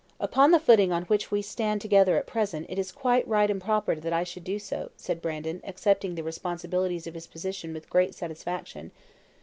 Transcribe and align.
"Upon 0.19 0.49
the 0.49 0.57
footing 0.59 0.91
on 0.91 1.03
which 1.03 1.29
we 1.29 1.43
stand 1.43 1.79
together 1.79 2.17
at 2.17 2.25
present 2.25 2.65
it 2.69 2.79
is 2.79 2.91
quite 2.91 3.27
right 3.27 3.51
and 3.51 3.61
proper 3.61 3.93
that 3.93 4.11
I 4.11 4.23
should 4.23 4.43
do 4.43 4.57
so," 4.57 4.89
said 4.97 5.21
Brandon, 5.21 5.61
accepting 5.63 6.15
the 6.15 6.23
responsibilities 6.23 7.05
of 7.05 7.13
his 7.13 7.27
position 7.27 7.71
with 7.71 7.87
great 7.87 8.15
satisfaction. 8.15 8.89